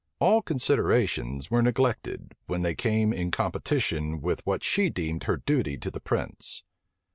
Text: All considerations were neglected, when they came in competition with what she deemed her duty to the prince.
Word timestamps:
All 0.19 0.41
considerations 0.41 1.51
were 1.51 1.61
neglected, 1.61 2.33
when 2.47 2.63
they 2.63 2.73
came 2.73 3.13
in 3.13 3.29
competition 3.29 4.19
with 4.19 4.43
what 4.47 4.63
she 4.63 4.89
deemed 4.89 5.25
her 5.25 5.37
duty 5.37 5.77
to 5.77 5.91
the 5.91 6.01
prince. 6.01 6.63